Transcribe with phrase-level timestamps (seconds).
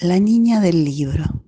[0.00, 1.42] La niña del libro.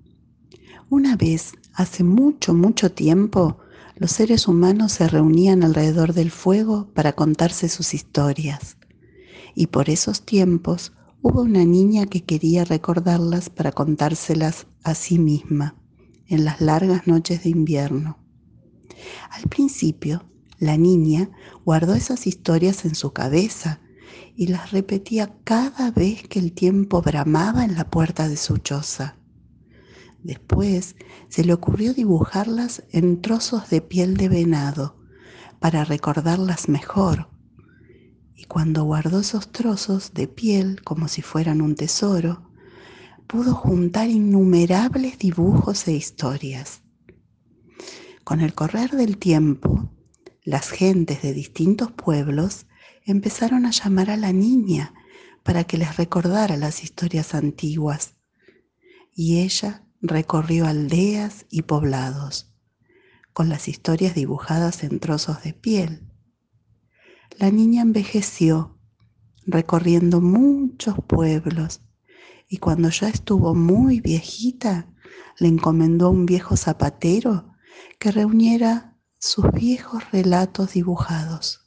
[0.91, 3.57] Una vez, hace mucho, mucho tiempo,
[3.97, 8.77] los seres humanos se reunían alrededor del fuego para contarse sus historias.
[9.55, 10.93] Y por esos tiempos
[11.23, 15.75] hubo una niña que quería recordarlas para contárselas a sí misma
[16.27, 18.19] en las largas noches de invierno.
[19.31, 20.27] Al principio,
[20.59, 21.31] la niña
[21.65, 23.81] guardó esas historias en su cabeza
[24.37, 29.17] y las repetía cada vez que el tiempo bramaba en la puerta de su choza.
[30.23, 30.95] Después
[31.29, 34.97] se le ocurrió dibujarlas en trozos de piel de venado
[35.59, 37.29] para recordarlas mejor.
[38.35, 42.51] Y cuando guardó esos trozos de piel como si fueran un tesoro,
[43.27, 46.83] pudo juntar innumerables dibujos e historias.
[48.25, 49.91] Con el correr del tiempo,
[50.45, 52.67] las gentes de distintos pueblos
[53.05, 54.95] empezaron a llamar a la niña
[55.43, 58.15] para que les recordara las historias antiguas.
[59.15, 62.55] Y ella recorrió aldeas y poblados,
[63.33, 66.09] con las historias dibujadas en trozos de piel.
[67.39, 68.79] La niña envejeció,
[69.47, 71.81] recorriendo muchos pueblos,
[72.49, 74.89] y cuando ya estuvo muy viejita,
[75.39, 77.55] le encomendó a un viejo zapatero
[77.99, 81.62] que reuniera sus viejos relatos dibujados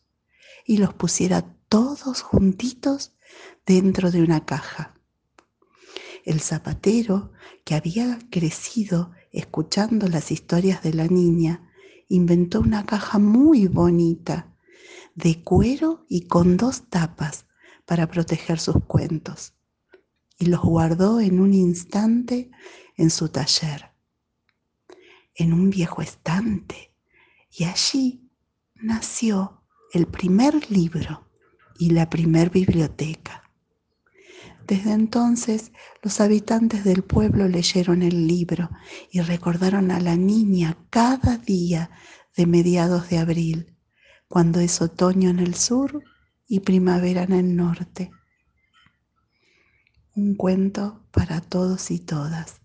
[0.65, 3.13] y los pusiera todos juntitos
[3.65, 4.95] dentro de una caja.
[6.25, 7.31] El zapatero,
[7.63, 11.69] que había crecido escuchando las historias de la niña,
[12.09, 14.51] inventó una caja muy bonita,
[15.13, 17.45] de cuero y con dos tapas
[17.85, 19.53] para proteger sus cuentos,
[20.37, 22.49] y los guardó en un instante
[22.97, 23.91] en su taller,
[25.35, 26.91] en un viejo estante,
[27.51, 28.29] y allí
[28.73, 29.61] nació
[29.95, 31.25] el primer libro
[31.79, 33.49] y la primer biblioteca.
[34.67, 38.69] Desde entonces los habitantes del pueblo leyeron el libro
[39.09, 41.91] y recordaron a la niña cada día
[42.35, 43.77] de mediados de abril,
[44.27, 46.03] cuando es otoño en el sur
[46.45, 48.11] y primavera en el norte.
[50.13, 52.59] Un cuento para todos y todas.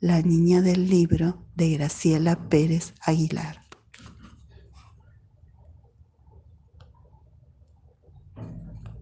[0.00, 3.61] La niña del libro de Graciela Pérez Aguilar.